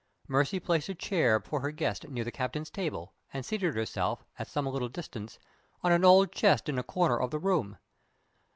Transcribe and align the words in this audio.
Mercy 0.27 0.59
placed 0.59 0.89
a 0.89 0.95
chair 0.95 1.39
for 1.39 1.59
her 1.59 1.69
guest 1.69 2.09
near 2.09 2.23
the 2.23 2.31
captain's 2.31 2.71
table, 2.71 3.13
and 3.31 3.45
seated 3.45 3.75
herself, 3.75 4.23
at 4.39 4.47
some 4.47 4.65
little 4.65 4.89
distance, 4.89 5.37
on 5.83 5.91
an 5.91 6.03
old 6.03 6.31
chest 6.31 6.67
in 6.67 6.79
a 6.79 6.83
corner 6.83 7.19
of 7.21 7.29
the 7.29 7.37
room. 7.37 7.77